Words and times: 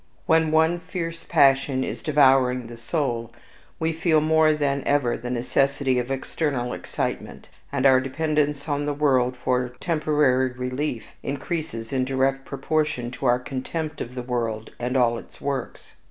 When 0.25 0.49
one 0.49 0.79
fierce 0.79 1.25
passion 1.25 1.83
is 1.83 2.01
devouring 2.01 2.65
the 2.65 2.75
soul, 2.77 3.31
we 3.79 3.93
feel 3.93 4.19
more 4.19 4.51
than 4.51 4.81
ever 4.83 5.15
the 5.15 5.29
necessity 5.29 5.99
of 5.99 6.09
external 6.09 6.73
excitement; 6.73 7.49
and 7.71 7.85
our 7.85 8.01
dependence 8.01 8.67
on 8.67 8.87
the 8.87 8.95
world 8.95 9.37
for 9.37 9.69
temporary 9.79 10.53
relief 10.53 11.09
increases 11.21 11.93
in 11.93 12.03
direct 12.03 12.45
proportion 12.45 13.11
to 13.11 13.27
our 13.27 13.37
contempt 13.37 14.01
of 14.01 14.15
the 14.15 14.23
world 14.23 14.71
and 14.79 14.97
all 14.97 15.19
its 15.19 15.39
works. 15.39 15.93